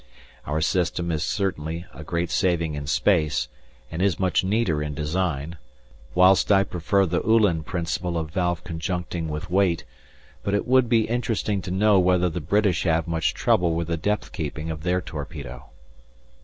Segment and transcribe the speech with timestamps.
[0.47, 3.47] Our system is certainly a great saving in space,
[3.91, 5.57] and is much neater in design,
[6.15, 9.83] whilst I prefer the Uhlan principle of valve conjuncting with weight,
[10.41, 13.95] but it would be interesting to know whether the British have much trouble with the
[13.95, 15.69] depth keeping of their torpedo.